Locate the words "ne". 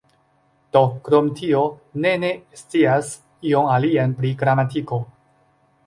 2.07-2.15, 2.25-2.33